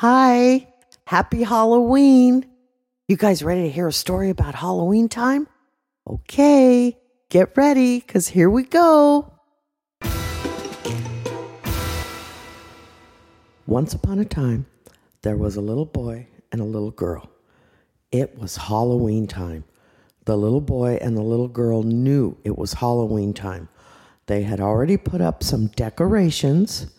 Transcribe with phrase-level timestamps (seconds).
[0.00, 0.68] Hi,
[1.08, 2.46] happy Halloween.
[3.08, 5.48] You guys ready to hear a story about Halloween time?
[6.08, 6.96] Okay,
[7.30, 9.32] get ready because here we go.
[13.66, 14.66] Once upon a time,
[15.22, 17.28] there was a little boy and a little girl.
[18.12, 19.64] It was Halloween time.
[20.26, 23.68] The little boy and the little girl knew it was Halloween time.
[24.26, 26.94] They had already put up some decorations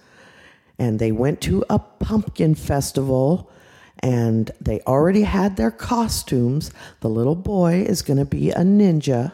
[0.79, 3.51] and they went to a pumpkin festival
[4.01, 6.71] and they already had their costumes.
[7.01, 9.33] The little boy is going to be a ninja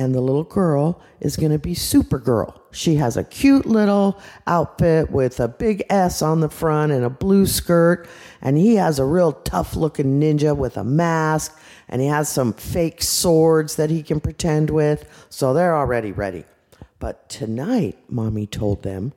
[0.00, 2.58] and the little girl is going to be Supergirl.
[2.72, 7.10] She has a cute little outfit with a big S on the front and a
[7.10, 8.08] blue skirt,
[8.40, 12.54] and he has a real tough looking ninja with a mask, and he has some
[12.54, 15.04] fake swords that he can pretend with.
[15.28, 16.44] So they're already ready.
[16.98, 19.12] But tonight, mommy told them,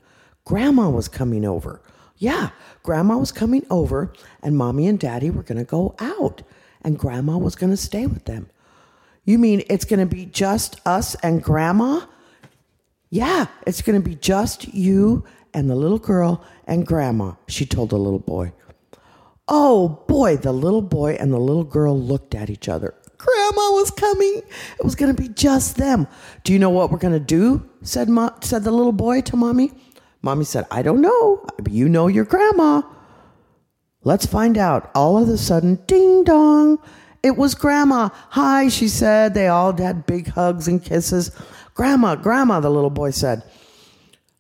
[0.45, 1.81] Grandma was coming over.
[2.17, 2.49] Yeah,
[2.83, 6.41] Grandma was coming over, and Mommy and Daddy were going to go out,
[6.81, 8.49] and Grandma was going to stay with them.
[9.25, 12.05] You mean it's going to be just us and Grandma?
[13.09, 17.91] Yeah, it's going to be just you and the little girl and Grandma, she told
[17.91, 18.53] the little boy.
[19.47, 22.93] Oh boy, the little boy and the little girl looked at each other.
[23.17, 24.41] Grandma was coming.
[24.79, 26.07] It was going to be just them.
[26.43, 27.69] Do you know what we're going to do?
[27.81, 28.09] said
[28.41, 29.71] said the little boy to Mommy.
[30.23, 31.45] Mommy said, I don't know.
[31.69, 32.81] You know your grandma.
[34.03, 34.89] Let's find out.
[34.95, 36.79] All of a sudden, ding dong.
[37.21, 38.09] It was Grandma.
[38.31, 39.33] Hi, she said.
[39.33, 41.31] They all had big hugs and kisses.
[41.73, 43.43] Grandma, Grandma, the little boy said.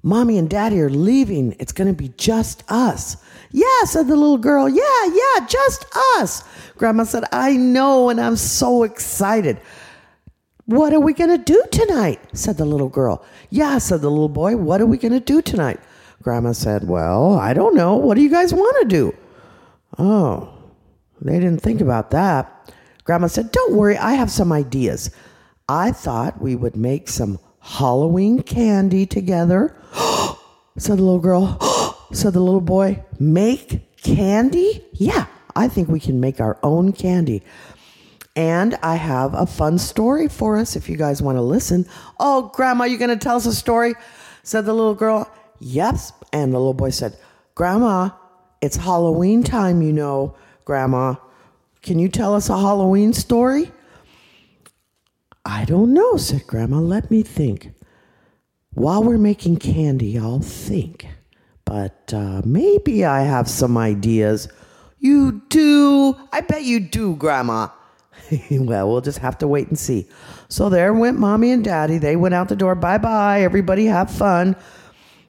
[0.03, 1.55] Mommy and Daddy are leaving.
[1.59, 3.15] It's going to be just us.
[3.51, 4.67] Yeah, said the little girl.
[4.67, 5.85] Yeah, yeah, just
[6.17, 6.43] us.
[6.77, 9.61] Grandma said, I know, and I'm so excited.
[10.73, 12.19] What are we going to do tonight?
[12.33, 13.23] said the little girl.
[13.51, 14.57] Yeah, said the little boy.
[14.57, 15.79] What are we going to do tonight?
[16.23, 17.95] Grandma said, Well, I don't know.
[17.95, 19.15] What do you guys want to do?
[19.99, 20.51] Oh,
[21.21, 22.73] they didn't think about that.
[23.03, 25.11] Grandma said, Don't worry, I have some ideas.
[25.69, 29.77] I thought we would make some Halloween candy together.
[30.77, 31.59] said the little girl.
[32.13, 34.83] said the little boy, Make candy?
[34.93, 37.43] Yeah, I think we can make our own candy.
[38.35, 41.85] And I have a fun story for us if you guys want to listen.
[42.19, 43.93] Oh, Grandma, you going to tell us a story?
[44.41, 45.31] Said the little girl.
[45.59, 46.11] Yes.
[46.31, 47.15] And the little boy said,
[47.53, 48.09] Grandma,
[48.61, 50.35] it's Halloween time, you know,
[50.65, 51.15] Grandma.
[51.83, 53.71] Can you tell us a Halloween story?
[55.45, 56.77] I don't know, said Grandma.
[56.79, 57.73] Let me think.
[58.73, 61.05] While we're making candy, I'll think.
[61.65, 64.47] But uh, maybe I have some ideas.
[64.97, 66.15] You do?
[66.31, 67.67] I bet you do, Grandma.
[68.51, 70.07] well, we'll just have to wait and see.
[70.49, 71.97] So there went mommy and daddy.
[71.97, 72.75] They went out the door.
[72.75, 73.41] Bye bye.
[73.41, 74.55] Everybody have fun.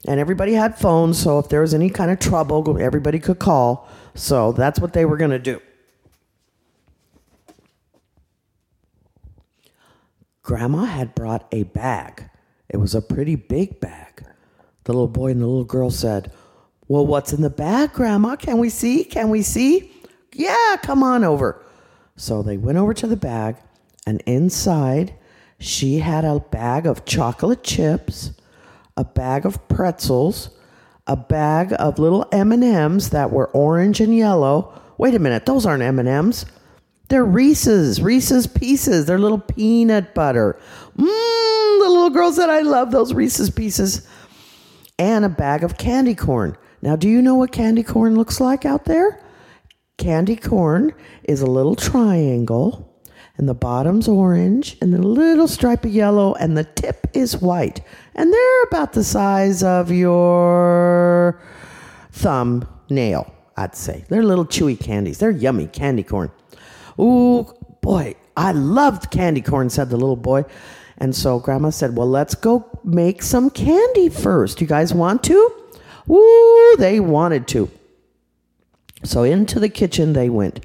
[0.06, 1.18] And everybody had phones.
[1.18, 3.88] So if there was any kind of trouble, everybody could call.
[4.14, 5.60] So that's what they were going to do.
[10.42, 12.28] Grandma had brought a bag.
[12.68, 14.26] It was a pretty big bag.
[14.84, 16.30] The little boy and the little girl said,
[16.86, 18.36] Well, what's in the bag, Grandma?
[18.36, 19.04] Can we see?
[19.04, 19.90] Can we see?
[20.34, 21.63] Yeah, come on over.
[22.16, 23.56] So they went over to the bag,
[24.06, 25.14] and inside
[25.58, 28.32] she had a bag of chocolate chips,
[28.96, 30.50] a bag of pretzels,
[31.06, 34.80] a bag of little M&Ms that were orange and yellow.
[34.96, 36.46] Wait a minute, those aren't M&Ms.
[37.08, 39.04] They're Reese's, Reese's Pieces.
[39.06, 40.58] They're little peanut butter.
[40.96, 44.08] Mmm, the little girl said, I love those Reese's Pieces.
[44.98, 46.56] And a bag of candy corn.
[46.80, 49.20] Now, do you know what candy corn looks like out there?
[49.96, 52.92] Candy corn is a little triangle,
[53.36, 57.80] and the bottom's orange, and the little stripe of yellow, and the tip is white.
[58.14, 61.40] And they're about the size of your
[62.10, 64.04] thumbnail, I'd say.
[64.08, 65.18] They're little chewy candies.
[65.18, 66.30] They're yummy candy corn.
[66.98, 70.44] Ooh, boy, I loved candy corn, said the little boy.
[70.98, 74.60] And so Grandma said, Well, let's go make some candy first.
[74.60, 75.52] You guys want to?
[76.10, 77.70] Ooh, they wanted to.
[79.04, 80.64] So into the kitchen they went.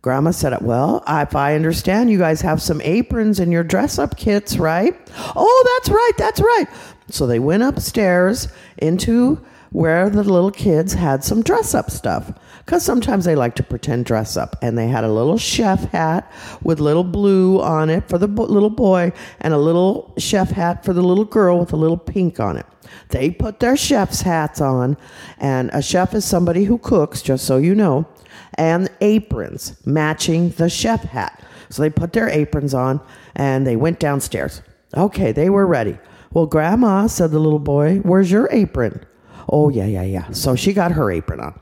[0.00, 4.16] Grandma said, Well, if I understand, you guys have some aprons in your dress up
[4.16, 4.96] kits, right?
[5.34, 6.66] Oh, that's right, that's right.
[7.10, 12.32] So they went upstairs into where the little kids had some dress up stuff.
[12.64, 14.56] Because sometimes they like to pretend dress up.
[14.62, 16.30] And they had a little chef hat
[16.62, 20.84] with little blue on it for the bo- little boy, and a little chef hat
[20.84, 22.66] for the little girl with a little pink on it.
[23.08, 24.96] They put their chef's hats on,
[25.38, 28.06] and a chef is somebody who cooks, just so you know,
[28.54, 31.42] and aprons matching the chef hat.
[31.70, 33.00] So they put their aprons on
[33.34, 34.62] and they went downstairs.
[34.96, 35.98] Okay, they were ready.
[36.32, 39.04] Well, Grandma, said the little boy, where's your apron?
[39.48, 40.30] Oh, yeah, yeah, yeah.
[40.30, 41.58] So she got her apron on.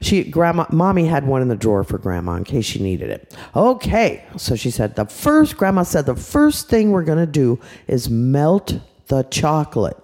[0.00, 3.36] She grandma mommy had one in the drawer for grandma in case she needed it.
[3.56, 7.58] Okay, so she said the first grandma said the first thing we're going to do
[7.88, 8.78] is melt
[9.08, 9.96] the chocolate.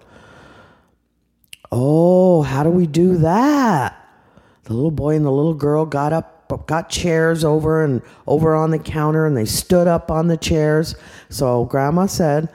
[1.71, 4.01] Oh, how do we do that?
[4.63, 8.71] The little boy and the little girl got up, got chairs over and over on
[8.71, 10.95] the counter, and they stood up on the chairs.
[11.29, 12.49] So grandma said,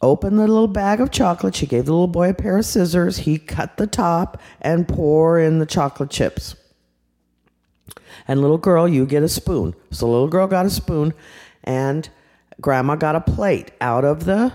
[0.00, 1.56] Open the little bag of chocolate.
[1.56, 3.18] She gave the little boy a pair of scissors.
[3.18, 6.54] He cut the top and pour in the chocolate chips.
[8.28, 9.74] And little girl, you get a spoon.
[9.90, 11.14] So little girl got a spoon,
[11.64, 12.08] and
[12.60, 14.52] grandma got a plate out of the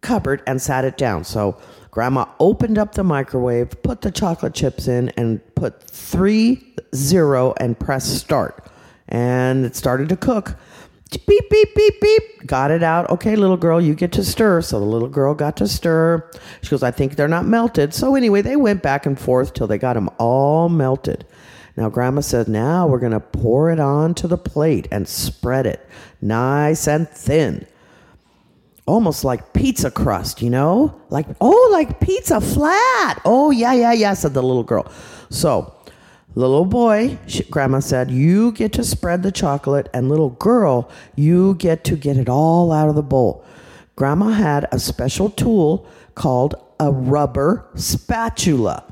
[0.00, 1.24] cupboard and sat it down.
[1.24, 1.60] So
[1.92, 7.78] grandma opened up the microwave, put the chocolate chips in, and put three zero and
[7.78, 8.66] press start.
[9.08, 10.56] And it started to cook
[11.26, 12.46] beep, beep, beep, beep.
[12.46, 13.08] Got it out.
[13.10, 14.62] Okay, little girl, you get to stir.
[14.62, 16.28] So the little girl got to stir.
[16.62, 17.94] She goes, I think they're not melted.
[17.94, 21.26] So anyway, they went back and forth till they got them all melted.
[21.76, 25.86] Now, Grandma said, now we're going to pour it onto the plate and spread it
[26.20, 27.66] nice and thin.
[28.86, 31.00] Almost like pizza crust, you know?
[31.08, 33.20] Like, oh, like pizza flat.
[33.24, 34.90] Oh, yeah, yeah, yeah, said the little girl.
[35.30, 35.74] So,
[36.34, 41.54] Little boy, she, grandma said, you get to spread the chocolate, and little girl, you
[41.56, 43.44] get to get it all out of the bowl.
[43.96, 48.82] Grandma had a special tool called a rubber spatula,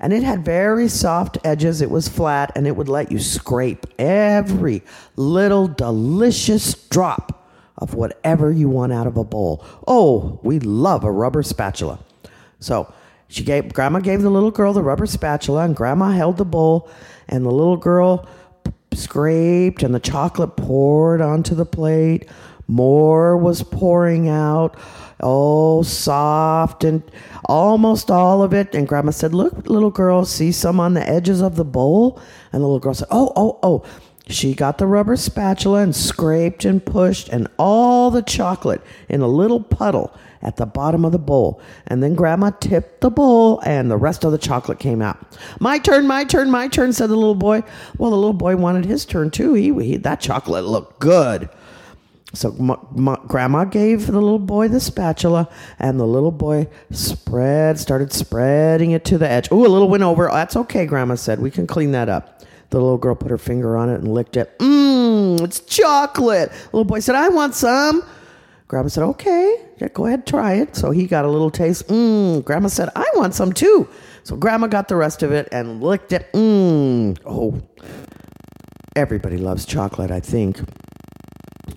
[0.00, 1.80] and it had very soft edges.
[1.80, 4.82] It was flat, and it would let you scrape every
[5.14, 7.37] little delicious drop
[7.78, 9.64] of whatever you want out of a bowl.
[9.86, 11.98] Oh, we love a rubber spatula.
[12.60, 12.92] So,
[13.28, 16.90] she gave grandma gave the little girl the rubber spatula and grandma held the bowl
[17.28, 18.26] and the little girl
[18.94, 22.28] scraped and the chocolate poured onto the plate.
[22.66, 24.76] More was pouring out.
[25.20, 27.02] Oh, soft and
[27.46, 28.74] almost all of it.
[28.74, 32.20] And grandma said, Look, little girl, see some on the edges of the bowl?
[32.52, 33.84] And the little girl said, Oh, oh, oh.
[34.28, 39.28] She got the rubber spatula and scraped and pushed, and all the chocolate in a
[39.28, 41.60] little puddle at the bottom of the bowl.
[41.86, 45.18] And then Grandma tipped the bowl, and the rest of the chocolate came out.
[45.60, 47.62] My turn, my turn, my turn, said the little boy.
[47.96, 49.54] Well, the little boy wanted his turn too.
[49.54, 51.48] He, he that chocolate looked good.
[52.34, 52.50] So
[53.26, 55.48] grandma gave the little boy the spatula,
[55.78, 59.48] and the little boy spread, started spreading it to the edge.
[59.50, 60.28] Oh, a little went over.
[60.30, 61.40] That's okay, grandma said.
[61.40, 62.42] We can clean that up.
[62.70, 64.58] The little girl put her finger on it and licked it.
[64.58, 66.50] Mmm, it's chocolate.
[66.66, 68.02] Little boy said, I want some.
[68.68, 70.76] Grandma said, okay, yeah, go ahead, try it.
[70.76, 71.88] So he got a little taste.
[71.88, 72.44] Mmm.
[72.44, 73.88] Grandma said, I want some too.
[74.24, 76.30] So Grandma got the rest of it and licked it.
[76.34, 77.18] Mmm.
[77.24, 77.62] Oh,
[78.94, 80.60] everybody loves chocolate, I think.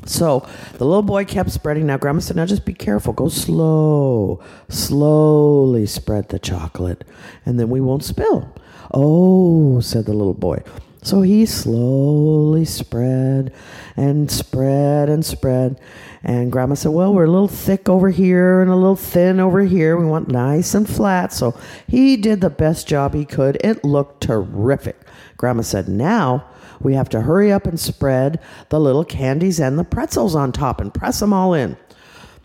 [0.06, 1.86] So the little boy kept spreading.
[1.86, 3.14] Now, Grandma said, Now just be careful.
[3.14, 4.42] Go slow.
[4.68, 7.06] Slowly spread the chocolate,
[7.46, 8.54] and then we won't spill.
[8.94, 10.64] Oh, said the little boy.
[11.04, 13.52] So he slowly spread
[13.98, 15.80] and spread and spread.
[16.24, 19.62] And Grandma said, Well, we're a little thick over here and a little thin over
[19.62, 19.98] here.
[19.98, 21.34] We want nice and flat.
[21.34, 21.58] So
[21.88, 23.58] he did the best job he could.
[23.64, 25.00] It looked terrific.
[25.38, 26.48] Grandma said, Now
[26.80, 28.40] we have to hurry up and spread
[28.70, 31.78] the little candies and the pretzels on top and press them all in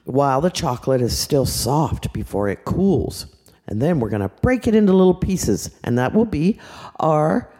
[0.04, 3.26] while the chocolate is still soft before it cools.
[3.68, 6.58] And then we're going to break it into little pieces, and that will be
[7.00, 7.52] our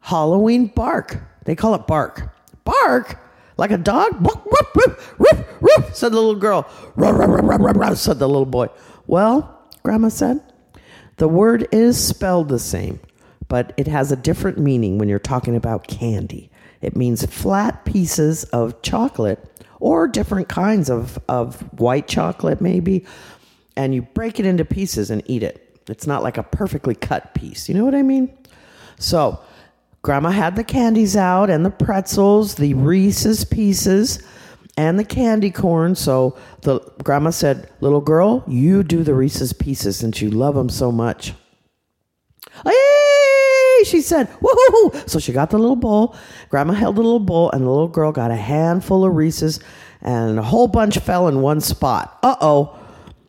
[0.00, 1.18] Halloween bark.
[1.44, 2.34] They call it bark.
[2.64, 3.18] Bark?
[3.56, 4.24] Like a dog?
[4.24, 6.68] Ruff, ruff, ruff, ruff, said the little girl.
[6.94, 8.68] Ruff, ruff, ruff, ruff, ruff, said the little boy.
[9.06, 10.40] Well, Grandma said,
[11.16, 13.00] the word is spelled the same,
[13.48, 16.50] but it has a different meaning when you're talking about candy.
[16.80, 19.44] It means flat pieces of chocolate
[19.80, 23.04] or different kinds of, of white chocolate, maybe,
[23.78, 25.80] and you break it into pieces and eat it.
[25.88, 27.68] It's not like a perfectly cut piece.
[27.68, 28.36] You know what I mean?
[28.98, 29.40] So,
[30.02, 34.22] Grandma had the candies out and the pretzels, the Reese's pieces,
[34.76, 35.94] and the candy corn.
[35.94, 40.68] So the grandma said, "Little girl, you do the Reese's pieces since you love them
[40.68, 41.34] so much."
[42.64, 46.14] Hey, she said, "Woohoo!" So she got the little bowl.
[46.48, 49.58] Grandma held the little bowl, and the little girl got a handful of Reese's,
[50.00, 52.18] and a whole bunch fell in one spot.
[52.22, 52.77] Uh oh.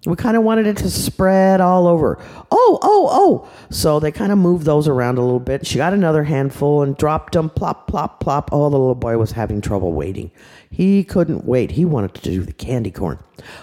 [0.06, 2.18] We kind of wanted it to spread all over.
[2.52, 3.50] Oh, oh, oh.
[3.70, 5.68] So they kind of moved those around a little bit.
[5.68, 8.50] She got another handful and dropped them plop, plop, plop.
[8.54, 10.32] Oh, the little boy was having trouble waiting.
[10.72, 11.72] He couldn't wait.
[11.72, 13.20] He wanted to do the candy corn.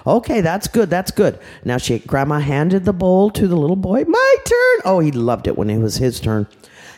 [0.07, 0.91] Okay, that's good.
[0.91, 1.39] That's good.
[1.65, 4.05] Now she grandma handed the bowl to the little boy.
[4.05, 4.81] My turn.
[4.85, 6.47] Oh, he loved it when it was his turn.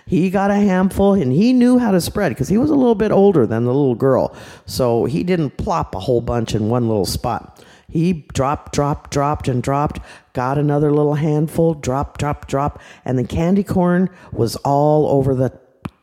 [0.04, 2.94] He got a handful and he knew how to spread because he was a little
[2.94, 4.34] bit older than the little girl.
[4.64, 7.57] So he didn't plop a whole bunch in one little spot.
[7.90, 10.00] He dropped, dropped, dropped, and dropped,
[10.34, 15.58] got another little handful, drop, drop, drop, and the candy corn was all over the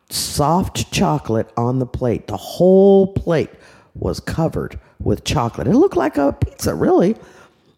[0.10, 2.28] soft chocolate on the plate.
[2.28, 3.52] The whole plate
[3.94, 5.68] was covered with chocolate.
[5.68, 7.16] It looked like a pizza, really.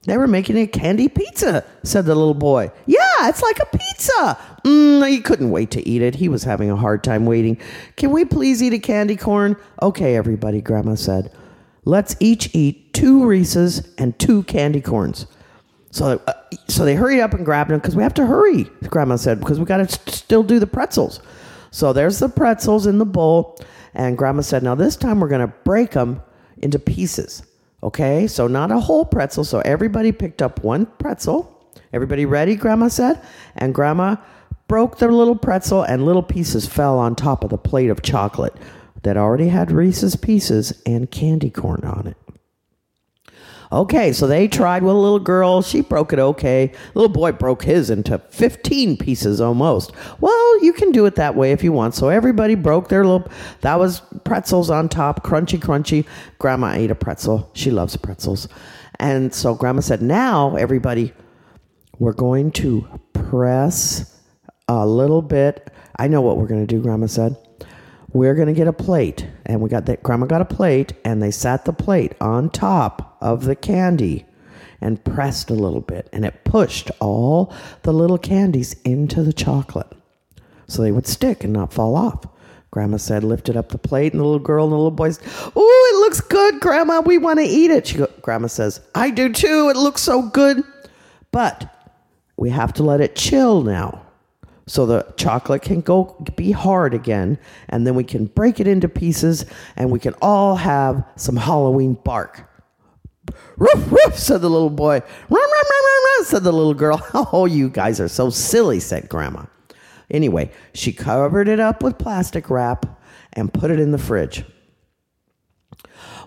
[0.03, 2.71] They were making a candy pizza, said the little boy.
[2.85, 4.37] Yeah, it's like a pizza.
[4.63, 6.15] Mm, he couldn't wait to eat it.
[6.15, 7.59] He was having a hard time waiting.
[7.97, 9.57] Can we please eat a candy corn?
[9.81, 11.29] Okay, everybody, Grandma said.
[11.87, 15.25] Let's each eat two Reese's and two candy corns.
[15.89, 16.33] So, uh,
[16.67, 19.57] so they hurried up and grabbed them because we have to hurry, Grandma said, because
[19.57, 21.21] we got to st- still do the pretzels.
[21.71, 23.57] So there's the pretzels in the bowl.
[23.93, 26.21] And Grandma said, now this time we're going to break them
[26.57, 27.43] into pieces.
[27.81, 29.45] Okay, so not a whole pretzel.
[29.45, 31.71] So everybody picked up one pretzel.
[31.93, 32.57] Everybody ready?
[32.57, 33.21] Grandma said.
[33.55, 34.17] And Grandma
[34.67, 38.53] broke the little pretzel, and little pieces fell on top of the plate of chocolate
[39.03, 42.17] that already had Reese's pieces and candy corn on it.
[43.71, 45.61] Okay, so they tried with a little girl.
[45.61, 46.71] She broke it okay.
[46.93, 49.91] Little boy broke his into 15 pieces almost.
[50.21, 51.93] Well, you can do it that way if you want.
[51.93, 53.29] So everybody broke their little,
[53.61, 56.05] that was pretzels on top, crunchy, crunchy.
[56.39, 57.49] Grandma ate a pretzel.
[57.53, 58.47] She loves pretzels.
[58.99, 61.13] And so Grandma said, now everybody,
[61.99, 64.17] we're going to press
[64.69, 65.71] a little bit.
[65.97, 67.35] I know what we're going to do, Grandma said
[68.13, 69.27] we're going to get a plate.
[69.45, 73.17] And we got that, grandma got a plate, and they sat the plate on top
[73.21, 74.25] of the candy
[74.81, 79.91] and pressed a little bit, and it pushed all the little candies into the chocolate
[80.67, 82.25] so they would stick and not fall off.
[82.69, 85.19] Grandma said, lifted up the plate, and the little girl and the little boys,
[85.55, 87.01] Oh, it looks good, Grandma.
[87.01, 87.87] We want to eat it.
[87.87, 89.69] She go, Grandma says, I do too.
[89.69, 90.63] It looks so good.
[91.31, 91.73] But
[92.35, 94.06] we have to let it chill now
[94.67, 98.89] so the chocolate can go be hard again and then we can break it into
[98.89, 99.45] pieces
[99.77, 102.47] and we can all have some halloween bark.
[103.55, 104.99] Roof roof said the little boy.
[105.29, 107.01] Run run run said the little girl.
[107.13, 109.45] Oh you guys are so silly said grandma.
[110.11, 112.85] Anyway she covered it up with plastic wrap
[113.33, 114.43] and put it in the fridge.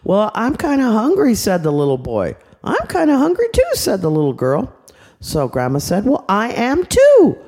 [0.03, 2.37] Well i'm kind of hungry said the little boy.
[2.65, 4.75] I'm kind of hungry too said the little girl.
[5.21, 7.39] So grandma said well i am too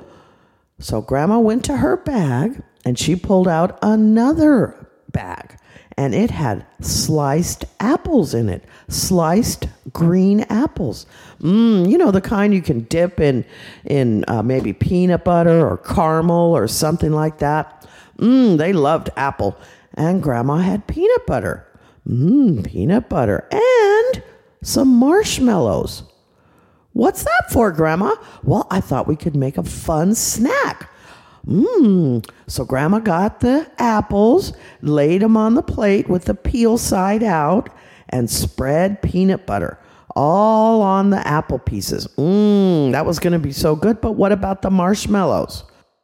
[0.83, 4.75] so grandma went to her bag and she pulled out another
[5.11, 5.57] bag
[5.97, 8.65] and it had sliced apples in it.
[8.89, 11.05] Sliced green apples.
[11.39, 13.45] Mmm, you know the kind you can dip in
[13.85, 17.87] in uh, maybe peanut butter or caramel or something like that.
[18.17, 19.57] Mmm, they loved apple.
[19.93, 21.65] And grandma had peanut butter.
[22.05, 24.23] Mmm, peanut butter and
[24.61, 26.03] some marshmallows.
[26.93, 28.15] What's that for, Grandma?
[28.43, 30.89] Well, I thought we could make a fun snack.
[31.45, 32.25] Mmm.
[32.47, 37.69] So Grandma got the apples, laid them on the plate with the peel side out,
[38.09, 39.79] and spread peanut butter
[40.15, 42.07] all on the apple pieces.
[42.17, 43.99] Mmm, that was going to be so good.
[43.99, 45.63] But what about the marshmallows?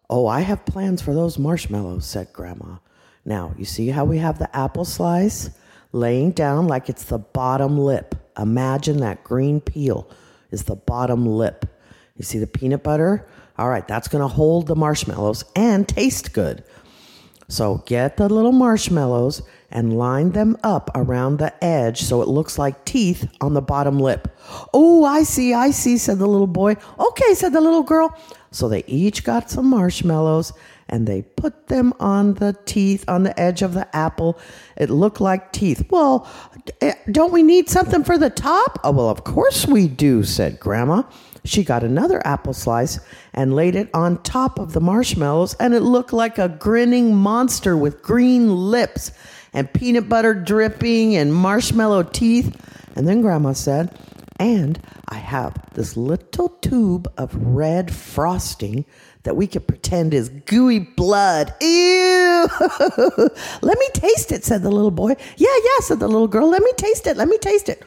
[0.09, 2.77] Oh, I have plans for those marshmallows, said Grandma.
[3.25, 5.51] Now, you see how we have the apple slice
[5.91, 8.15] laying down like it's the bottom lip.
[8.37, 10.09] Imagine that green peel
[10.51, 11.65] is the bottom lip.
[12.15, 13.27] You see the peanut butter?
[13.57, 16.63] All right, that's going to hold the marshmallows and taste good.
[17.49, 19.41] So get the little marshmallows
[19.71, 23.99] and line them up around the edge so it looks like teeth on the bottom
[23.99, 24.27] lip.
[24.73, 26.75] Oh, I see, I see, said the little boy.
[26.99, 28.17] Okay, said the little girl.
[28.51, 30.53] So they each got some marshmallows
[30.89, 34.37] and they put them on the teeth, on the edge of the apple.
[34.75, 35.85] It looked like teeth.
[35.89, 36.27] Well,
[36.81, 38.79] eh, don't we need something for the top?
[38.83, 41.03] Oh, well, of course we do, said Grandma.
[41.45, 42.99] She got another apple slice
[43.33, 47.77] and laid it on top of the marshmallows, and it looked like a grinning monster
[47.77, 49.11] with green lips
[49.53, 52.55] and peanut butter dripping and marshmallow teeth.
[52.95, 53.97] And then Grandma said,
[54.39, 58.85] And I have this little tube of red frosting
[59.23, 61.53] that we could pretend is gooey blood.
[61.61, 62.47] Ew!
[63.61, 65.15] Let me taste it, said the little boy.
[65.37, 66.49] Yeah, yeah, said the little girl.
[66.49, 67.17] Let me taste it.
[67.17, 67.83] Let me taste it.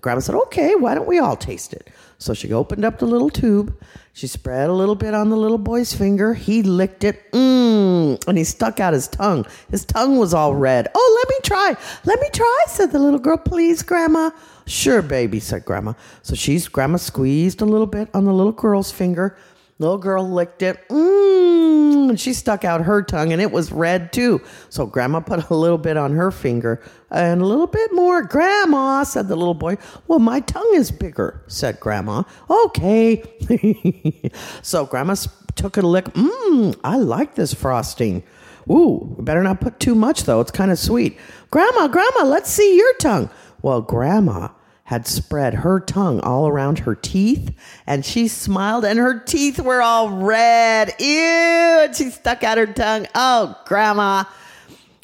[0.00, 1.88] Grandma said, Okay, why don't we all taste it?
[2.18, 3.74] So she opened up the little tube.
[4.12, 6.34] She spread a little bit on the little boy's finger.
[6.34, 7.30] He licked it.
[7.32, 8.22] Mmm.
[8.26, 9.46] And he stuck out his tongue.
[9.70, 10.88] His tongue was all red.
[10.94, 11.76] Oh, let me try.
[12.04, 13.38] Let me try, said the little girl.
[13.38, 14.30] Please, Grandma.
[14.66, 15.94] Sure, baby, said Grandma.
[16.22, 19.36] So she's, Grandma squeezed a little bit on the little girl's finger.
[19.80, 20.86] Little girl licked it.
[20.90, 22.10] Mmm.
[22.10, 24.42] And she stuck out her tongue and it was red too.
[24.68, 28.22] So grandma put a little bit on her finger and a little bit more.
[28.22, 29.78] Grandma, said the little boy.
[30.06, 32.24] Well, my tongue is bigger, said grandma.
[32.50, 34.30] Okay.
[34.62, 35.16] so grandma
[35.54, 36.04] took a lick.
[36.06, 38.22] Mmm, I like this frosting.
[38.70, 40.40] Ooh, better not put too much though.
[40.40, 41.16] It's kind of sweet.
[41.50, 43.30] Grandma, grandma, let's see your tongue.
[43.62, 44.48] Well, grandma
[44.90, 47.54] had spread her tongue all around her teeth,
[47.86, 50.92] and she smiled, and her teeth were all red.
[50.98, 51.06] Ew!
[51.06, 53.06] And she stuck out her tongue.
[53.14, 54.24] Oh, Grandma,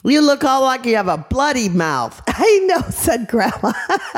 [0.02, 2.21] you look all like you have a bloody mouth.
[2.26, 3.73] I know, said Grandma.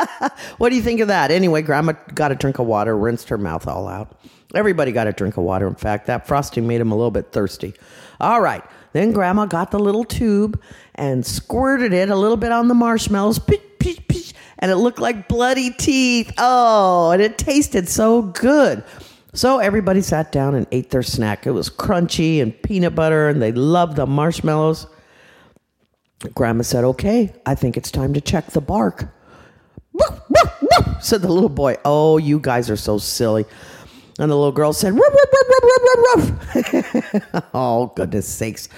[0.57, 1.31] what do you think of that?
[1.31, 4.19] Anyway, Grandma got a drink of water, rinsed her mouth all out.
[4.55, 5.69] Everybody got a drink of water.
[5.69, 7.75] In fact, that frosting made him a little bit thirsty.
[8.23, 8.65] All right.
[8.95, 10.59] Then Grandma got the little tube
[10.95, 13.39] and squirted it a little bit on the marshmallows.
[13.39, 14.28] Pitch, pitch, pitch,
[14.59, 16.33] and it looked like bloody teeth.
[16.39, 18.85] Oh, and it tasted so good.
[19.35, 21.47] So everybody sat down and ate their snack.
[21.47, 24.87] It was crunchy and peanut butter, and they loved the marshmallows.
[26.35, 29.09] Grandma said, Okay, I think it's time to check the bark.
[29.93, 31.77] Woof, woof, woof, said the little boy.
[31.85, 33.45] Oh, you guys are so silly.
[34.19, 36.33] And the little girl said, ruff, ruff,
[37.33, 38.69] ruff, Oh, goodness sakes.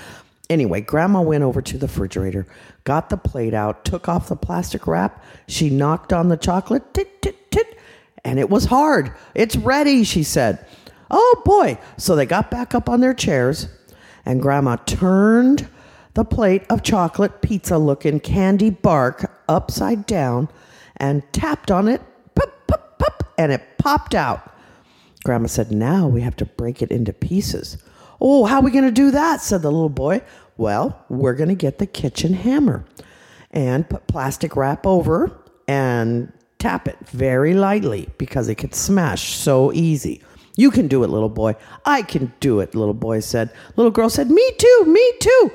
[0.51, 2.45] Anyway, Grandma went over to the refrigerator,
[2.83, 5.25] got the plate out, took off the plastic wrap.
[5.47, 7.79] She knocked on the chocolate, tit, tit, tit,
[8.25, 9.15] and it was hard.
[9.37, 10.67] It's ready, she said.
[11.09, 11.79] Oh boy.
[11.97, 13.69] So they got back up on their chairs,
[14.27, 15.69] and Grandma turned
[16.15, 20.49] the plate of chocolate pizza looking candy bark upside down
[20.97, 22.03] and tapped on it,
[22.35, 24.53] pop, pop, pop, and it popped out.
[25.23, 27.79] Grandma said, Now we have to break it into pieces.
[28.21, 29.41] Oh, how are we going to do that?
[29.41, 30.23] said the little boy.
[30.57, 32.85] Well, we're going to get the kitchen hammer
[33.51, 35.33] and put plastic wrap over
[35.67, 40.23] and tap it very lightly because it could smash so easy.
[40.57, 41.57] You can do it, little boy.
[41.87, 43.51] I can do it, little boy said.
[43.77, 45.51] Little girl said, Me too, me too.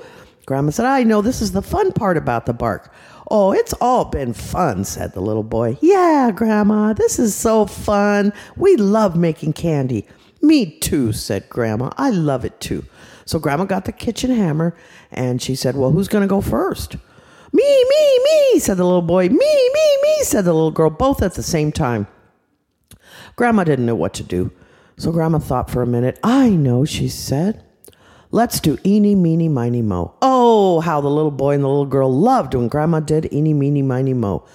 [0.45, 2.93] Grandma said, I know this is the fun part about the bark.
[3.31, 5.77] Oh, it's all been fun, said the little boy.
[5.81, 8.31] Yeah, Grandma, this is so fun.
[8.55, 10.07] We love making candy.
[10.46, 11.90] Me too, said Grandma.
[11.98, 12.86] I love it too.
[13.25, 14.75] So Grandma got the kitchen hammer
[15.12, 16.96] and she said, Well, who's going to go first?
[17.52, 19.28] Me, me, me, said the little boy.
[19.30, 19.36] Me,
[19.74, 22.06] me, me, said the little girl, both at the same time.
[23.36, 24.52] Grandma didn't know what to do.
[24.98, 26.20] So Grandma thought for a minute.
[26.24, 27.64] I know, she said.
[28.30, 30.14] Let's do eeny, meeny, miny, mo.
[30.22, 33.82] Oh, how the little boy and the little girl loved when Grandma did eeny, meeny,
[33.82, 34.46] miny, mo.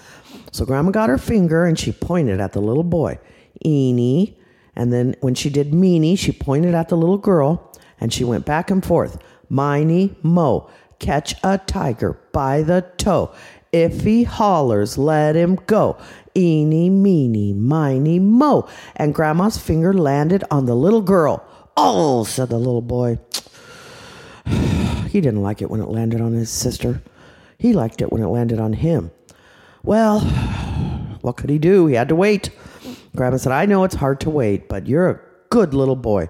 [0.53, 3.19] So Grandma got her finger and she pointed at the little boy.
[3.65, 4.37] Eeny.
[4.81, 8.47] And then when she did meeny, she pointed at the little girl and she went
[8.47, 9.19] back and forth.
[9.51, 10.71] Miny, mo.
[10.99, 13.31] Catch a tiger by the toe.
[13.73, 15.99] If he hollers, let him go.
[16.35, 18.71] Eeny, meeny, miny, mo.
[18.97, 21.45] And Grandma's finger landed on the little girl.
[21.77, 23.19] Oh, said the little boy.
[24.47, 27.03] he didn't like it when it landed on his sister.
[27.59, 29.11] He liked it when it landed on him.
[29.83, 30.21] Well,
[31.21, 31.87] what could he do?
[31.87, 32.49] He had to wait.
[33.17, 35.21] Grandma said, I know it's hard to wait, but you're a
[35.51, 36.29] good little boy.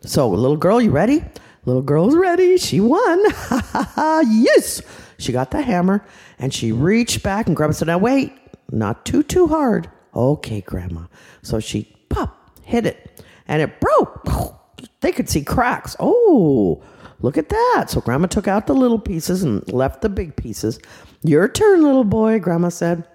[0.00, 1.24] So, little girl, you ready?
[1.64, 2.56] Little girl's ready.
[2.56, 3.24] She won.
[4.28, 4.82] yes.
[5.18, 6.04] She got the hammer
[6.38, 8.32] and she reached back and Grandma said, Now wait,
[8.70, 9.88] not too, too hard.
[10.14, 11.02] Okay, Grandma.
[11.42, 14.26] So she pop, hit it, and it broke.
[15.00, 15.94] They could see cracks.
[16.00, 16.82] Oh,
[17.22, 17.86] Look at that.
[17.88, 20.80] So Grandma took out the little pieces and left the big pieces.
[21.22, 23.06] Your turn, little boy, Grandma said.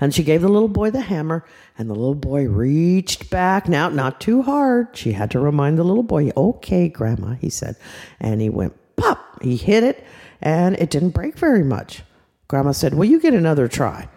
[0.00, 1.44] And she gave the little boy the hammer,
[1.76, 3.68] and the little boy reached back.
[3.68, 4.96] Now, not too hard.
[4.96, 7.76] She had to remind the little boy, okay, Grandma, he said.
[8.20, 9.42] And he went pop.
[9.42, 10.04] He hit it,
[10.40, 12.02] and it didn't break very much.
[12.48, 14.08] Grandma said, Well, you get another try.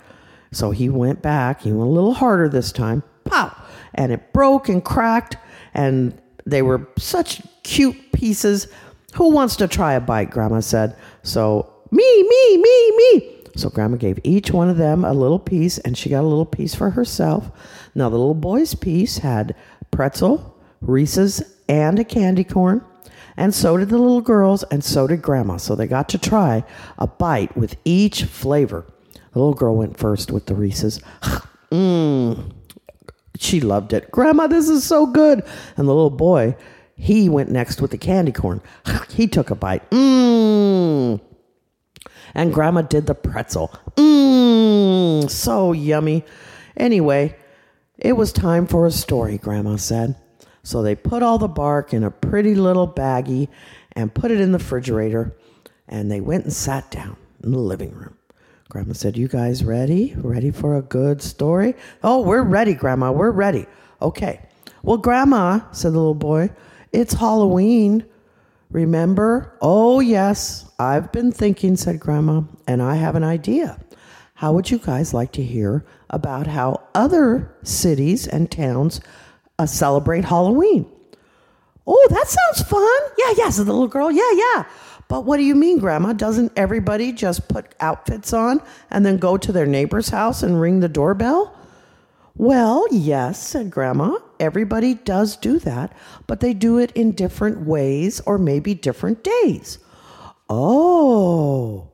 [0.51, 1.61] So he went back.
[1.61, 3.03] He went a little harder this time.
[3.25, 3.65] Pop.
[3.93, 5.37] And it broke and cracked,
[5.73, 8.67] and they were such cute pieces.
[9.15, 10.31] Who wants to try a bite?
[10.31, 10.95] Grandma said.
[11.23, 13.30] So, me, me, me, me.
[13.55, 16.45] So, Grandma gave each one of them a little piece, and she got a little
[16.45, 17.51] piece for herself.
[17.95, 19.55] Now, the little boy's piece had
[19.91, 22.83] pretzel, Reese's, and a candy corn.
[23.37, 25.57] And so did the little girls, and so did Grandma.
[25.57, 26.63] So they got to try
[26.97, 28.85] a bite with each flavor.
[29.33, 30.99] The little girl went first with the Reese's.
[31.71, 32.51] Mmm.
[33.39, 34.11] She loved it.
[34.11, 35.43] Grandma, this is so good.
[35.77, 36.55] And the little boy,
[36.95, 38.61] he went next with the candy corn.
[39.09, 39.89] He took a bite.
[39.91, 41.19] Mmm.
[42.33, 43.73] And Grandma did the pretzel.
[43.95, 45.29] Mmm.
[45.29, 46.25] So yummy.
[46.77, 47.35] Anyway,
[47.97, 50.15] it was time for a story, Grandma said.
[50.63, 53.47] So they put all the bark in a pretty little baggie
[53.93, 55.35] and put it in the refrigerator,
[55.87, 58.17] and they went and sat down in the living room.
[58.69, 60.13] Grandma said, You guys ready?
[60.17, 61.75] Ready for a good story?
[62.03, 63.11] Oh, we're ready, Grandma.
[63.11, 63.65] We're ready.
[64.01, 64.39] Okay.
[64.83, 66.49] Well, Grandma, said the little boy,
[66.91, 68.05] it's Halloween.
[68.71, 69.57] Remember?
[69.61, 70.65] Oh, yes.
[70.79, 73.79] I've been thinking, said Grandma, and I have an idea.
[74.35, 79.01] How would you guys like to hear about how other cities and towns
[79.59, 80.89] uh, celebrate Halloween?
[81.85, 82.99] Oh, that sounds fun.
[83.17, 84.09] Yeah, yeah, said the little girl.
[84.09, 84.63] Yeah, yeah.
[85.07, 86.13] But what do you mean, Grandma?
[86.13, 90.79] Doesn't everybody just put outfits on and then go to their neighbor's house and ring
[90.79, 91.53] the doorbell?
[92.35, 94.17] Well, yes, said Grandma.
[94.39, 95.95] Everybody does do that,
[96.27, 99.79] but they do it in different ways or maybe different days.
[100.49, 101.91] Oh,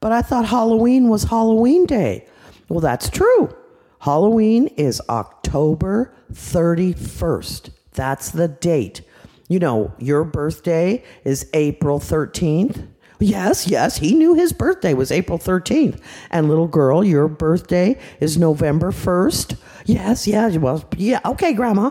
[0.00, 2.26] but I thought Halloween was Halloween Day.
[2.68, 3.54] Well, that's true.
[4.00, 7.70] Halloween is October 31st.
[7.92, 9.02] That's the date.
[9.48, 12.86] You know, your birthday is April 13th.
[13.20, 16.00] Yes, yes, he knew his birthday was April 13th.
[16.30, 19.56] And little girl, your birthday is November 1st.
[19.86, 21.90] Yes, yeah, well, yeah, okay, Grandma.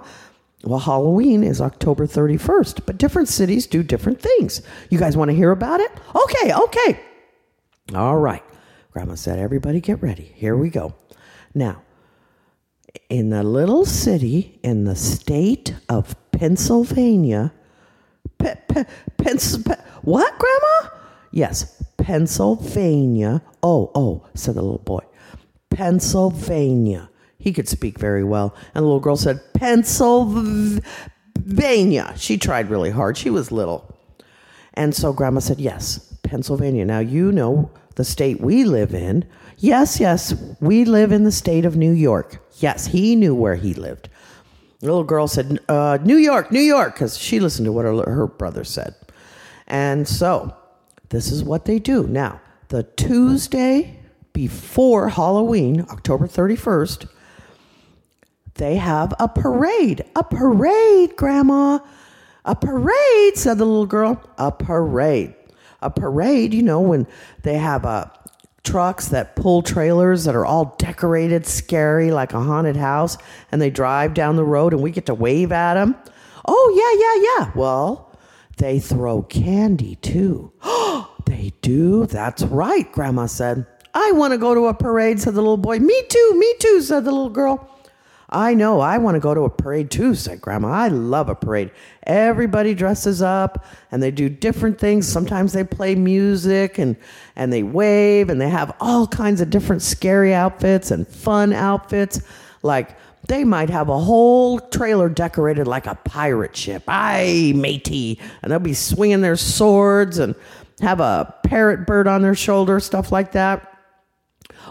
[0.63, 4.62] Well, Halloween is October 31st, but different cities do different things.
[4.89, 5.91] You guys want to hear about it?
[6.15, 6.99] Okay, okay.
[7.93, 8.43] All right.
[8.91, 10.31] Grandma said, everybody get ready.
[10.36, 10.93] Here we go.
[11.53, 11.81] Now,
[13.09, 17.51] in the little city in the state of Pennsylvania,
[18.38, 18.86] pe- pe-
[19.17, 21.03] Pens- pe- what, Grandma?
[21.34, 23.41] Yes, Pennsylvania.
[23.63, 25.02] Oh, oh, said the little boy.
[25.72, 27.10] Pennsylvania.
[27.39, 28.56] He could speak very well.
[28.76, 30.84] And the little girl said, Pennsylvania.
[32.17, 33.17] She tried really hard.
[33.17, 33.98] She was little.
[34.76, 36.86] And so Grandma said, Yes, Pennsylvania.
[36.86, 39.26] Now, you know the state we live in.
[39.58, 42.46] Yes, yes, we live in the state of New York.
[42.60, 44.08] Yes, he knew where he lived.
[44.82, 47.96] The little girl said, uh, New York, New York, because she listened to what her,
[48.04, 48.93] her brother said.
[49.67, 50.56] And so
[51.13, 52.08] this is what they do.
[52.08, 53.99] Now, the Tuesday
[54.34, 57.08] before Halloween, October 31st,
[58.56, 60.04] they have a parade.
[60.15, 61.78] A parade, Grandma.
[62.45, 64.28] A parade, said the little girl.
[64.39, 65.36] A parade.
[65.84, 67.06] A parade, you know, when
[67.43, 68.08] they have uh,
[68.63, 73.19] trucks that pull trailers that are all decorated, scary, like a haunted house,
[73.52, 75.95] and they drive down the road and we get to wave at them.
[76.47, 77.52] Oh, yeah, yeah, yeah.
[77.56, 78.12] Well,
[78.58, 80.52] they throw candy too.
[81.26, 82.06] they do?
[82.06, 83.66] That's right, Grandma said.
[83.94, 85.80] I want to go to a parade, said the little boy.
[85.80, 87.70] Me too, me too, said the little girl.
[88.34, 90.70] I know, I want to go to a parade too, said Grandma.
[90.70, 91.70] I love a parade.
[92.02, 95.08] Everybody dresses up and they do different things.
[95.08, 96.98] Sometimes they play music and,
[97.36, 102.22] and they wave and they have all kinds of different scary outfits and fun outfits.
[102.63, 106.83] Like they might have a whole trailer decorated like a pirate ship.
[106.88, 108.19] Aye, matey.
[108.41, 110.36] And they'll be swinging their swords and
[110.81, 113.69] have a parrot bird on their shoulder, stuff like that.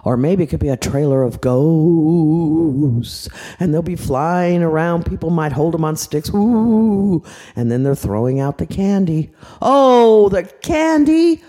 [0.04, 3.28] Or maybe it could be a trailer of ghosts
[3.60, 5.06] and they'll be flying around.
[5.06, 6.30] People might hold them on sticks.
[6.34, 7.22] Ooh.
[7.56, 9.32] And then they're throwing out the candy.
[9.60, 11.42] Oh, the candy.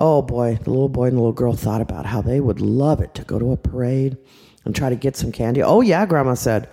[0.00, 3.00] Oh boy, the little boy and the little girl thought about how they would love
[3.00, 4.16] it to go to a parade
[4.68, 5.62] and try to get some candy.
[5.62, 6.68] Oh, yeah, Grandma said.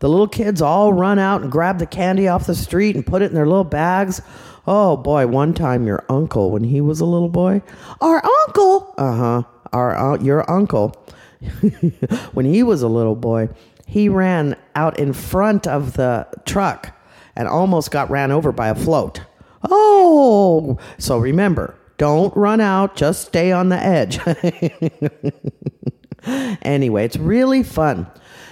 [0.00, 3.22] The little kids all run out and grab the candy off the street and put
[3.22, 4.22] it in their little bags.
[4.66, 7.62] Oh boy, one time your uncle, when he was a little boy,
[8.00, 10.94] our uncle, uh huh, our uh, your uncle,
[12.32, 13.48] when he was a little boy,
[13.86, 16.94] he ran out in front of the truck
[17.34, 19.22] and almost got ran over by a float.
[19.64, 24.20] Oh, so remember, don't run out, just stay on the edge.
[26.62, 28.06] anyway, it's really fun.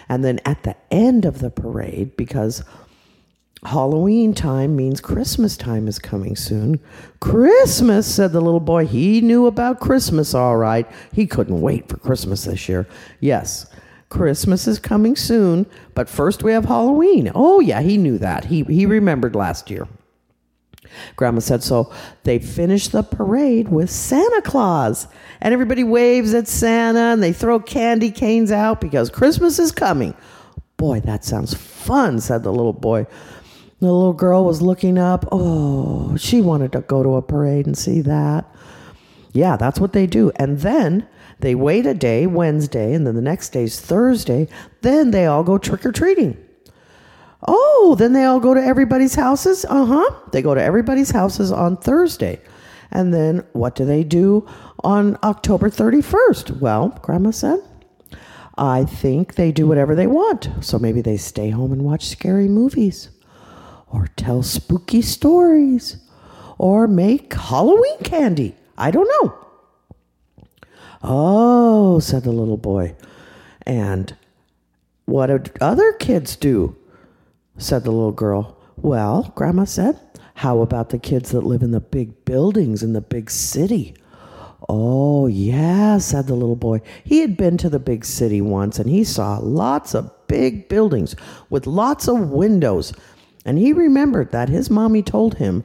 [0.08, 2.62] And then at the end of the parade, because
[3.64, 6.78] Halloween time means Christmas time is coming soon.
[7.20, 8.86] Christmas, said the little boy.
[8.86, 10.86] He knew about Christmas all right.
[11.12, 12.86] He couldn't wait for Christmas this year.
[13.20, 13.66] Yes,
[14.08, 17.32] Christmas is coming soon, but first we have Halloween.
[17.34, 18.44] Oh, yeah, he knew that.
[18.44, 19.88] He, he remembered last year.
[21.16, 21.92] Grandma said so.
[22.24, 25.08] They finish the parade with Santa Claus,
[25.40, 30.14] and everybody waves at Santa and they throw candy canes out because Christmas is coming.
[30.76, 33.06] Boy, that sounds fun, said the little boy.
[33.80, 35.26] The little girl was looking up.
[35.30, 38.50] Oh, she wanted to go to a parade and see that.
[39.32, 40.32] Yeah, that's what they do.
[40.36, 41.06] And then
[41.40, 44.48] they wait a day, Wednesday, and then the next day's Thursday.
[44.80, 46.42] Then they all go trick or treating.
[47.46, 49.64] Oh, then they all go to everybody's houses?
[49.68, 50.14] Uh huh.
[50.32, 52.40] They go to everybody's houses on Thursday.
[52.90, 54.46] And then what do they do
[54.82, 56.60] on October 31st?
[56.60, 57.60] Well, Grandma said,
[58.56, 60.48] I think they do whatever they want.
[60.60, 63.10] So maybe they stay home and watch scary movies
[63.88, 65.98] or tell spooky stories
[66.58, 68.56] or make Halloween candy.
[68.78, 69.38] I don't know.
[71.02, 72.94] Oh, said the little boy.
[73.62, 74.16] And
[75.04, 76.76] what do other kids do?
[77.58, 78.56] Said the little girl.
[78.76, 79.98] Well, Grandma said,
[80.34, 83.94] how about the kids that live in the big buildings in the big city?
[84.68, 86.82] Oh, yeah, said the little boy.
[87.04, 91.16] He had been to the big city once and he saw lots of big buildings
[91.48, 92.92] with lots of windows.
[93.44, 95.64] And he remembered that his mommy told him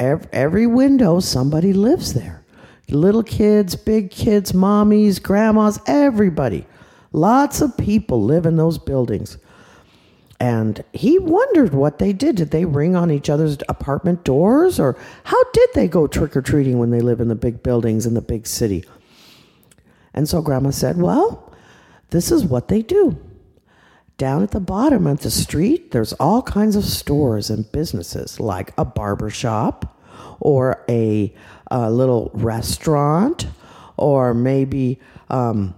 [0.00, 2.44] Every, window, somebody lives there.
[2.88, 6.66] Little kids, big kids, mommies, grandmas, everybody.
[7.12, 9.38] Lots of people live in those buildings.
[10.38, 12.36] And he wondered what they did.
[12.36, 14.78] Did they ring on each other's apartment doors?
[14.78, 18.06] Or how did they go trick or treating when they live in the big buildings
[18.06, 18.84] in the big city?
[20.12, 21.54] And so Grandma said, Well,
[22.10, 23.18] this is what they do.
[24.18, 28.72] Down at the bottom of the street, there's all kinds of stores and businesses like
[28.78, 30.00] a barber shop
[30.40, 31.34] or a,
[31.70, 33.46] a little restaurant
[33.98, 35.74] or maybe um,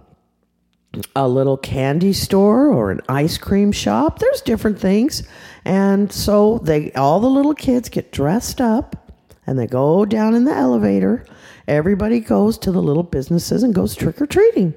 [1.15, 4.19] a little candy store or an ice cream shop.
[4.19, 5.23] There's different things.
[5.65, 9.13] And so they all the little kids get dressed up
[9.45, 11.25] and they go down in the elevator.
[11.67, 14.73] Everybody goes to the little businesses and goes trick or treating.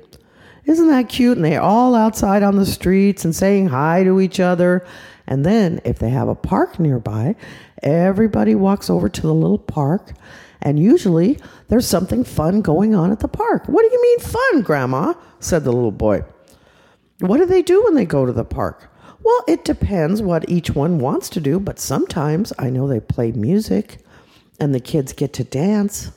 [0.64, 1.36] Isn't that cute?
[1.36, 4.86] And they're all outside on the streets and saying hi to each other.
[5.26, 7.36] And then, if they have a park nearby,
[7.82, 10.12] everybody walks over to the little park.
[10.62, 13.64] And usually, there's something fun going on at the park.
[13.66, 15.14] What do you mean, fun, Grandma?
[15.40, 16.24] said the little boy.
[17.18, 18.88] What do they do when they go to the park?
[19.24, 23.32] Well, it depends what each one wants to do, but sometimes I know they play
[23.32, 23.98] music
[24.58, 26.12] and the kids get to dance.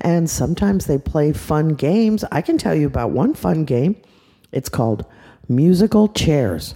[0.00, 2.24] And sometimes they play fun games.
[2.30, 3.96] I can tell you about one fun game.
[4.52, 5.04] It's called
[5.48, 6.74] Musical Chairs.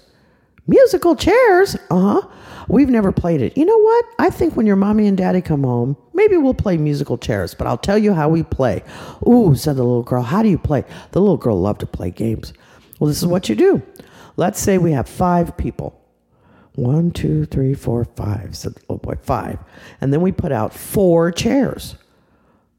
[0.67, 1.77] Musical chairs?
[1.91, 2.29] Uh huh.
[2.69, 3.57] We've never played it.
[3.57, 4.05] You know what?
[4.19, 7.67] I think when your mommy and daddy come home, maybe we'll play musical chairs, but
[7.67, 8.83] I'll tell you how we play.
[9.27, 10.23] Ooh, said the little girl.
[10.23, 10.85] How do you play?
[11.13, 12.53] The little girl loved to play games.
[12.99, 13.83] Well, this is what you do.
[14.37, 15.99] Let's say we have five people.
[16.75, 19.17] One, two, three, four, five, said the little boy.
[19.21, 19.59] Five.
[20.01, 21.97] And then we put out four chairs.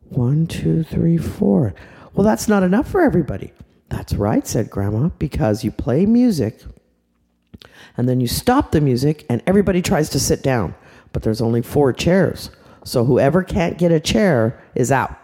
[0.10, 1.76] One, two, three, four.
[2.14, 3.52] Well, that's not enough for everybody.
[3.90, 6.62] That's right, said Grandma, because you play music
[7.98, 10.76] and then you stop the music and everybody tries to sit down,
[11.12, 12.50] but there's only four chairs.
[12.84, 15.18] So whoever can't get a chair is out.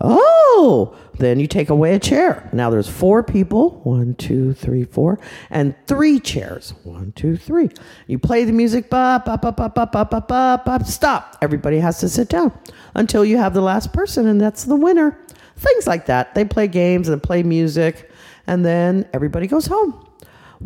[0.00, 2.50] Oh, then you take away a chair.
[2.52, 5.18] Now there's four people one, two, three, four,
[5.48, 7.70] and three chairs one, two, three.
[8.06, 11.38] You play the music, ba, ba, ba, ba, ba, ba, ba, ba, stop.
[11.40, 12.52] Everybody has to sit down
[12.94, 15.18] until you have the last person, and that's the winner.
[15.56, 16.34] Things like that.
[16.34, 18.10] They play games and play music,
[18.46, 20.06] and then everybody goes home.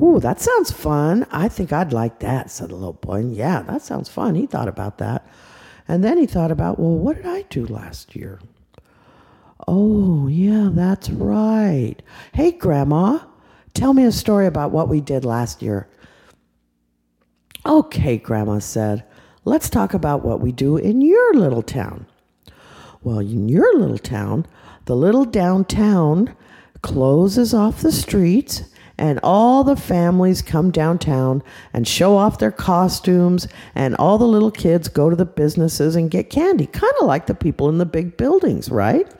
[0.01, 1.27] Ooh, that sounds fun.
[1.31, 3.17] I think I'd like that, said the little boy.
[3.17, 4.35] And yeah, that sounds fun.
[4.35, 5.27] He thought about that.
[5.89, 8.41] And then he thought about, well, what did I do last year?
[9.67, 11.97] Oh, yeah, that's right.
[12.33, 13.19] Hey, Grandma,
[13.75, 15.89] tell me a story about what we did last year.
[17.67, 19.05] Okay, Grandma said,
[19.45, 22.07] let's talk about what we do in your little town.
[23.03, 24.47] Well, in your little town,
[24.85, 26.35] the little downtown
[26.83, 28.63] closes off the streets
[29.01, 34.51] and all the families come downtown and show off their costumes and all the little
[34.51, 37.87] kids go to the businesses and get candy kind of like the people in the
[37.87, 39.13] big buildings right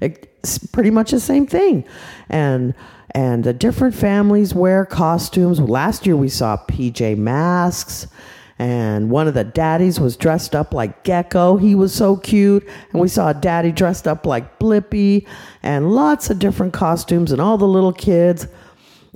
[0.00, 1.84] it's pretty much the same thing
[2.28, 2.74] and
[3.14, 8.06] and the different families wear costumes last year we saw pj masks
[8.58, 11.56] and one of the daddies was dressed up like Gecko.
[11.56, 12.64] He was so cute.
[12.92, 15.26] And we saw a daddy dressed up like Blippi
[15.64, 18.46] and lots of different costumes and all the little kids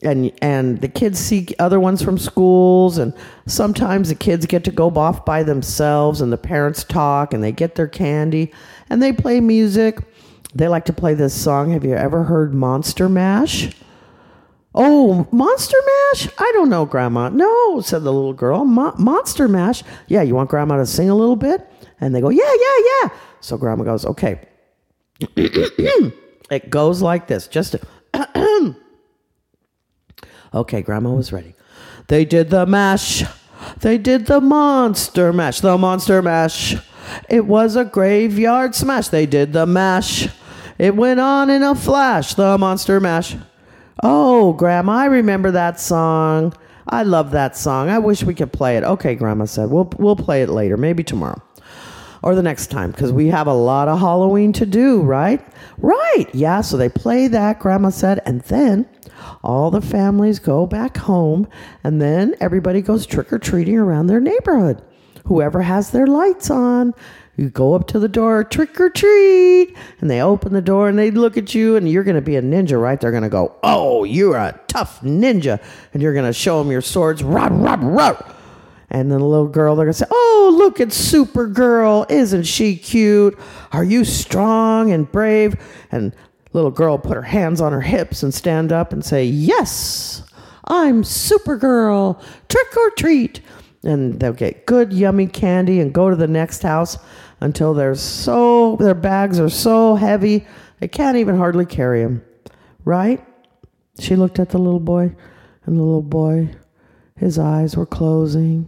[0.02, 3.14] and and the kids see other ones from schools and
[3.46, 7.52] sometimes the kids get to go off by themselves and the parents talk and they
[7.52, 8.52] get their candy
[8.90, 10.00] and they play music.
[10.54, 11.72] They like to play this song.
[11.72, 13.74] Have you ever heard monster mash?
[14.74, 15.78] Oh monster
[16.12, 16.28] mash?
[16.38, 17.30] I don't know grandma.
[17.30, 18.64] No said the little girl.
[18.64, 19.82] Mo- monster mash?
[20.08, 21.66] Yeah you want grandma to sing a little bit?
[22.00, 23.08] And they go yeah yeah yeah.
[23.40, 24.40] So grandma goes okay.
[26.48, 27.48] It goes like this.
[27.48, 27.74] Just
[30.54, 31.54] Okay, Grandma was ready.
[32.08, 33.24] They did the mash.
[33.80, 35.60] They did the monster mash.
[35.60, 36.76] The monster mash.
[37.28, 39.08] It was a graveyard smash.
[39.08, 40.28] They did the mash.
[40.78, 42.34] It went on in a flash.
[42.34, 43.36] The monster mash.
[44.02, 46.54] Oh, Grandma, I remember that song.
[46.88, 47.88] I love that song.
[47.88, 48.84] I wish we could play it.
[48.84, 49.70] Okay, Grandma said.
[49.70, 51.42] We'll we'll play it later, maybe tomorrow.
[52.26, 55.40] Or the next time, because we have a lot of Halloween to do, right?
[55.78, 56.26] Right.
[56.32, 58.88] Yeah, so they play that, Grandma said, and then
[59.44, 61.46] all the families go back home,
[61.84, 64.82] and then everybody goes trick or treating around their neighborhood.
[65.26, 66.94] Whoever has their lights on,
[67.36, 70.98] you go up to the door, trick or treat, and they open the door and
[70.98, 73.00] they look at you, and you're going to be a ninja, right?
[73.00, 75.62] They're going to go, Oh, you're a tough ninja.
[75.94, 78.35] And you're going to show them your swords, rah, rah, rah.
[78.90, 82.08] And then the little girl, they're to say, Oh, look at Supergirl.
[82.10, 83.36] Isn't she cute?
[83.72, 85.56] Are you strong and brave?
[85.90, 86.14] And
[86.52, 90.22] Little girl put her hands on her hips and stand up and say, Yes,
[90.64, 92.18] I'm Supergirl,
[92.48, 93.40] trick or treat.
[93.84, 96.96] and they'll get good yummy candy and go to the next house
[97.40, 100.46] until they're so their bags are so heavy
[100.80, 102.24] they can't even hardly carry them
[102.86, 103.22] right
[104.00, 105.14] she looked at the little boy
[105.66, 106.48] and the little boy
[107.16, 108.66] his eyes were closing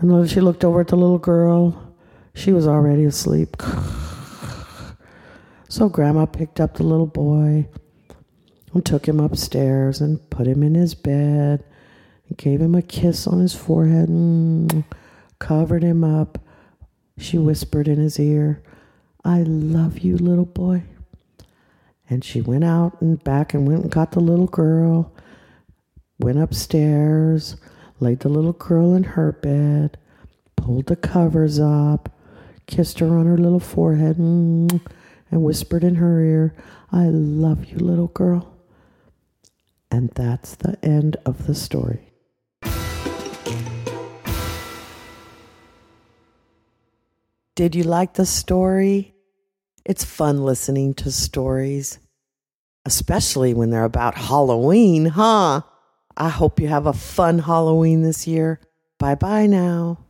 [0.00, 1.94] and she looked over at the little girl
[2.34, 3.56] she was already asleep
[5.68, 7.66] so grandma picked up the little boy
[8.74, 11.64] and took him upstairs and put him in his bed
[12.28, 14.84] and gave him a kiss on his forehead and
[15.38, 16.38] covered him up.
[17.16, 18.62] She whispered in his ear,
[19.24, 20.82] I love you, little boy.
[22.10, 25.12] And she went out and back and went and got the little girl,
[26.18, 27.56] went upstairs,
[28.04, 29.96] laid the little girl in her bed,
[30.56, 32.10] pulled the covers up,
[32.66, 34.80] kissed her on her little forehead, mm,
[35.30, 36.54] and whispered in her ear,
[36.92, 38.54] I love you, little girl.
[39.90, 42.12] And that's the end of the story.
[47.54, 49.14] Did you like the story?
[49.84, 52.00] It's fun listening to stories,
[52.84, 55.62] especially when they're about Halloween, huh?
[56.16, 58.60] I hope you have a fun Halloween this year.
[58.98, 60.03] Bye bye now.